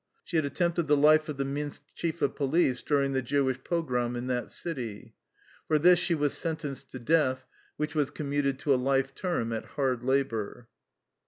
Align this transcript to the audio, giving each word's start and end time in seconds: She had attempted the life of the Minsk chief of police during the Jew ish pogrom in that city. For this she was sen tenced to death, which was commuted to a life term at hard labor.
She 0.23 0.35
had 0.35 0.45
attempted 0.45 0.87
the 0.87 0.97
life 0.97 1.29
of 1.29 1.37
the 1.37 1.45
Minsk 1.45 1.83
chief 1.93 2.23
of 2.23 2.33
police 2.35 2.81
during 2.81 3.11
the 3.13 3.21
Jew 3.21 3.49
ish 3.49 3.63
pogrom 3.63 4.15
in 4.15 4.25
that 4.25 4.49
city. 4.49 5.13
For 5.67 5.77
this 5.77 5.99
she 5.99 6.15
was 6.15 6.35
sen 6.35 6.55
tenced 6.55 6.89
to 6.89 6.97
death, 6.97 7.45
which 7.77 7.93
was 7.93 8.09
commuted 8.09 8.57
to 8.61 8.73
a 8.73 8.77
life 8.81 9.13
term 9.13 9.53
at 9.53 9.65
hard 9.77 10.01
labor. 10.03 10.69